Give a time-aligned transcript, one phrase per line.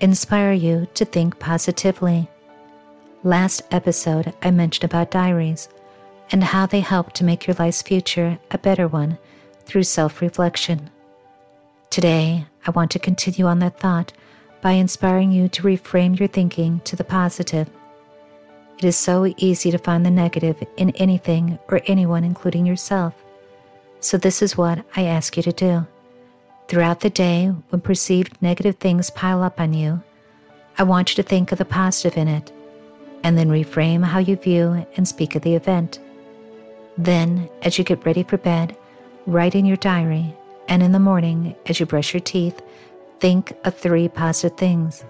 [0.00, 2.30] Inspire you to think positively.
[3.24, 5.68] Last episode, I mentioned about diaries
[6.30, 9.18] and how they help to make your life's future a better one
[9.64, 10.88] through self reflection.
[11.90, 14.12] Today, I want to continue on that thought
[14.62, 17.68] by inspiring you to reframe your thinking to the positive.
[18.78, 23.14] It is so easy to find the negative in anything or anyone, including yourself.
[23.98, 25.86] So, this is what I ask you to do.
[26.68, 30.02] Throughout the day, when perceived negative things pile up on you,
[30.76, 32.52] I want you to think of the positive in it,
[33.24, 35.98] and then reframe how you view and speak of the event.
[36.98, 38.76] Then, as you get ready for bed,
[39.26, 40.36] write in your diary,
[40.68, 42.60] and in the morning, as you brush your teeth,
[43.18, 45.06] think of three positive things.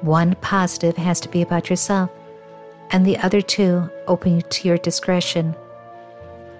[0.00, 2.08] One positive has to be about yourself,
[2.92, 5.54] and the other two open to your discretion.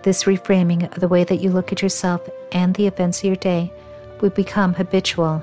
[0.02, 3.36] This reframing of the way that you look at yourself and the events of your
[3.36, 3.72] day
[4.20, 5.42] will become habitual,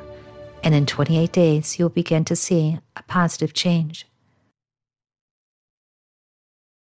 [0.63, 4.05] and in 28 days, you'll begin to see a positive change.